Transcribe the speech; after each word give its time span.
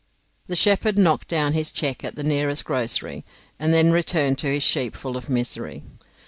The 0.47 0.55
shepherd 0.55 0.97
knocked 0.97 1.27
down 1.27 1.53
his 1.53 1.71
cheque 1.71 2.03
at 2.03 2.15
the 2.15 2.23
nearest 2.23 2.65
groggery 2.65 3.23
and 3.59 3.71
then 3.71 3.91
returned 3.91 4.39
to 4.39 4.47
his 4.47 4.63
sheep 4.63 4.95
full 4.95 5.15
of 5.15 5.29
misery. 5.29 5.83